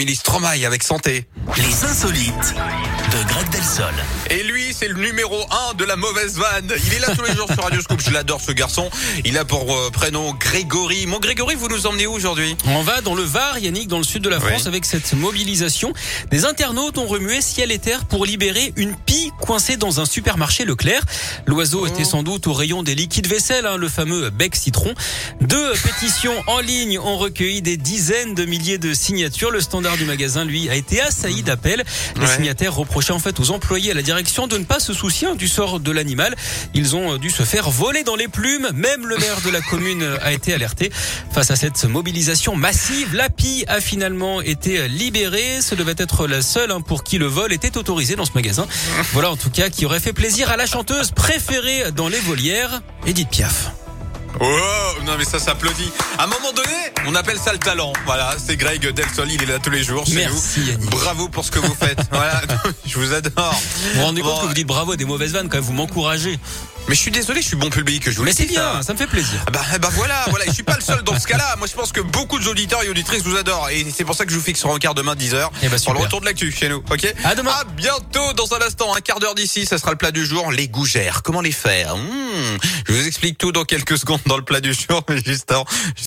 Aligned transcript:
Milice 0.00 0.20
Stromae 0.20 0.64
avec 0.64 0.84
santé. 0.84 1.24
Les 1.56 1.84
insolites 1.84 2.54
de 2.54 3.28
Greg 3.32 3.48
Delsol. 3.50 3.92
Et 4.30 4.44
lui, 4.44 4.72
c'est 4.72 4.86
le 4.86 4.94
numéro 4.94 5.36
1 5.72 5.74
de 5.74 5.84
la 5.84 5.96
mauvaise 5.96 6.38
vanne. 6.38 6.72
Il 6.86 6.94
est 6.94 7.00
là 7.00 7.08
tous 7.16 7.24
les 7.24 7.34
jours 7.34 7.48
sur 7.52 7.64
Radio 7.64 7.80
Scoop. 7.80 8.00
Je 8.00 8.10
l'adore 8.12 8.40
ce 8.40 8.52
garçon. 8.52 8.88
Il 9.24 9.36
a 9.36 9.44
pour 9.44 9.74
euh, 9.76 9.90
prénom 9.90 10.34
Grégory. 10.34 11.06
Mon 11.08 11.18
Grégory, 11.18 11.56
vous 11.56 11.66
nous 11.66 11.88
emmenez 11.88 12.06
où 12.06 12.12
aujourd'hui? 12.12 12.56
On 12.66 12.82
va 12.84 13.00
dans 13.00 13.16
le 13.16 13.24
Var, 13.24 13.58
Yannick, 13.58 13.88
dans 13.88 13.98
le 13.98 14.04
sud 14.04 14.22
de 14.22 14.28
la 14.28 14.38
France, 14.38 14.62
Oui. 14.62 14.68
avec 14.68 14.84
cette 14.84 15.14
mobilisation. 15.14 15.92
Des 16.30 16.44
internautes 16.44 16.96
ont 16.98 17.08
remué 17.08 17.40
ciel 17.40 17.72
et 17.72 17.80
terre 17.80 18.04
pour 18.04 18.24
libérer 18.24 18.72
une 18.76 18.94
pie 19.38 19.46
coincée 19.46 19.76
dans 19.76 20.00
un 20.00 20.04
supermarché 20.04 20.64
Leclerc. 20.64 21.02
L'oiseau 21.46 21.86
était 21.86 22.04
sans 22.04 22.22
doute 22.22 22.46
au 22.46 22.52
rayon 22.52 22.82
des 22.82 22.94
liquides 22.94 23.26
vaisselle, 23.26 23.66
hein, 23.66 23.76
le 23.76 23.88
fameux 23.88 24.30
bec 24.30 24.54
citron. 24.54 24.94
Deux 25.40 25.72
pétitions 25.72 26.34
en 26.46 26.60
ligne 26.60 26.98
ont 26.98 27.16
recueilli 27.16 27.62
des 27.62 27.76
dizaines 27.76 28.34
de 28.34 28.44
milliers 28.44 28.78
de 28.78 28.92
signatures. 28.94 29.50
Le 29.50 29.60
standard 29.60 29.96
du 29.96 30.04
magasin, 30.04 30.44
lui, 30.44 30.68
a 30.68 30.74
été 30.74 31.00
assailli 31.00 31.42
d'appels. 31.42 31.84
Les 32.16 32.22
Ouais. 32.22 32.34
signataires 32.36 32.74
reprochaient 32.74 33.12
en 33.12 33.18
fait 33.18 33.40
aux 33.40 33.50
employés 33.50 33.92
à 33.92 33.94
la 33.94 34.02
direction 34.02 34.46
de 34.48 34.58
ne 34.58 34.64
pas 34.64 34.80
se 34.80 34.92
soucier 34.92 35.28
hein, 35.28 35.34
du 35.34 35.48
sort 35.48 35.80
de 35.80 35.90
l'animal. 35.92 36.34
Ils 36.74 36.94
ont 36.96 37.14
euh, 37.14 37.18
dû 37.18 37.30
se 37.30 37.42
faire 37.42 37.70
voler 37.70 38.02
dans 38.02 38.16
les 38.16 38.28
plumes. 38.28 38.68
Même 38.74 39.06
le 39.06 39.16
maire 39.16 39.40
de 39.44 39.50
la 39.50 39.60
commune 39.62 40.02
euh, 40.02 40.18
a 40.22 40.32
été 40.32 40.52
alerté. 40.52 40.90
Face 41.32 41.50
à 41.50 41.56
cette 41.56 41.84
mobilisation 41.84 42.54
massive, 42.56 43.14
la 43.14 43.30
pie 43.30 43.64
a 43.68 43.80
finalement 43.80 44.40
été 44.42 44.88
libérée. 44.88 45.60
Ce 45.62 45.74
devait 45.74 45.94
être 45.96 46.26
la 46.26 46.42
seule 46.42 46.70
hein, 46.70 46.80
pour 46.80 47.02
qui 47.04 47.18
le 47.18 47.26
vol 47.26 47.52
était 47.52 47.76
autorisé 47.78 48.16
dans 48.16 48.24
ce 48.26 48.32
magasin. 48.34 48.66
Voilà 49.12 49.27
en 49.30 49.36
tout 49.36 49.50
cas 49.50 49.68
qui 49.70 49.86
aurait 49.86 50.00
fait 50.00 50.12
plaisir 50.12 50.50
à 50.50 50.56
la 50.56 50.66
chanteuse 50.66 51.10
préférée 51.10 51.92
dans 51.92 52.08
les 52.08 52.20
volières, 52.20 52.80
Edith 53.06 53.28
Piaf. 53.30 53.70
Oh, 54.40 54.46
non 55.04 55.14
mais 55.18 55.24
ça 55.24 55.38
s'applaudit. 55.38 55.90
À 56.18 56.24
un 56.24 56.26
moment 56.28 56.52
donné, 56.52 56.76
on 57.06 57.14
appelle 57.14 57.38
ça 57.38 57.52
le 57.52 57.58
talent. 57.58 57.92
Voilà, 58.06 58.36
c'est 58.44 58.56
Greg 58.56 58.86
Delsol. 58.86 59.30
Il 59.32 59.42
est 59.42 59.46
là 59.46 59.58
tous 59.58 59.70
les 59.70 59.82
jours 59.82 60.06
chez 60.06 60.14
Merci. 60.14 60.60
Bravo 60.90 61.28
pour 61.28 61.44
ce 61.44 61.50
que 61.50 61.58
vous 61.58 61.74
faites. 61.74 61.98
voilà, 62.12 62.40
je 62.86 62.98
vous 62.98 63.12
adore. 63.14 63.52
Vous 63.94 63.98
vous 64.00 64.04
rendez 64.04 64.20
compte 64.20 64.34
Bon, 64.34 64.40
que 64.42 64.46
vous 64.48 64.54
dites 64.54 64.66
bravo 64.66 64.92
à 64.92 64.96
des 64.96 65.06
mauvaises 65.06 65.32
vannes 65.32 65.48
quand 65.48 65.56
même, 65.56 65.64
vous 65.64 65.72
m'encouragez. 65.72 66.38
Mais 66.88 66.94
je 66.94 67.00
suis 67.00 67.10
désolé, 67.10 67.42
je 67.42 67.48
suis 67.48 67.56
bon 67.56 67.68
public. 67.70 68.08
Je 68.08 68.16
vous 68.16 68.22
Mais 68.24 68.32
c'est 68.32 68.44
ça. 68.46 68.48
bien, 68.74 68.82
ça 68.82 68.92
me 68.92 68.98
fait 68.98 69.06
plaisir. 69.08 69.40
Ah 69.46 69.50
Bah, 69.50 69.60
bah 69.80 69.90
voilà, 69.92 70.24
voilà, 70.28 70.44
je 70.46 70.52
suis 70.52 70.62
pas 70.62 70.76
le 70.76 70.82
seul 70.82 71.02
dans 71.18 71.22
ce 71.22 71.26
cas-là. 71.26 71.56
Moi, 71.58 71.66
je 71.66 71.74
pense 71.74 71.90
que 71.90 72.00
beaucoup 72.00 72.38
d'auditeurs 72.38 72.84
et 72.84 72.88
auditrices 72.88 73.22
vous 73.24 73.36
adorent. 73.36 73.70
Et 73.70 73.84
c'est 73.92 74.04
pour 74.04 74.14
ça 74.14 74.24
que 74.24 74.30
je 74.30 74.36
vous 74.36 74.42
fixe 74.42 74.60
sur 74.60 74.72
un 74.72 74.78
quart 74.78 74.94
demain 74.94 75.14
10h. 75.16 75.48
Eh 75.62 75.68
bah, 75.68 75.76
pour 75.84 75.94
le 75.94 75.98
retour 75.98 76.20
de 76.20 76.26
l'actu 76.26 76.52
chez 76.52 76.68
nous, 76.68 76.76
ok? 76.90 77.12
À 77.24 77.34
demain. 77.34 77.50
À 77.50 77.64
bientôt 77.64 78.32
dans 78.34 78.54
un 78.54 78.60
instant, 78.62 78.94
un 78.94 79.00
quart 79.00 79.18
d'heure 79.18 79.34
d'ici, 79.34 79.66
ça 79.66 79.78
sera 79.78 79.90
le 79.90 79.96
plat 79.96 80.12
du 80.12 80.24
jour, 80.24 80.52
les 80.52 80.68
gougères. 80.68 81.22
Comment 81.24 81.40
les 81.40 81.50
faire? 81.50 81.96
Hmm, 81.96 82.58
Je 82.86 82.92
vous 82.92 83.06
explique 83.06 83.36
tout 83.36 83.50
dans 83.50 83.64
quelques 83.64 83.98
secondes 83.98 84.20
dans 84.26 84.36
le 84.36 84.44
plat 84.44 84.60
du 84.60 84.72
jour, 84.72 85.02
mais 85.08 85.20
juste 85.24 85.50
avant. 85.50 85.64